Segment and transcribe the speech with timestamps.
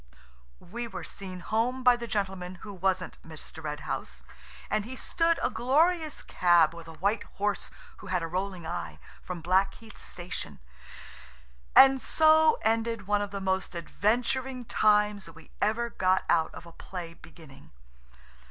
[0.71, 3.63] We were seen home by the gentleman who wasn't Mr.
[3.63, 4.23] Red House,
[4.67, 8.97] and he stood a glorious cab with a white horse who had a rolling eye,
[9.21, 10.57] from Blackheath Station,
[11.75, 16.71] and so ended one of the most adventuring times we ever got out of a
[16.71, 17.69] play beginning.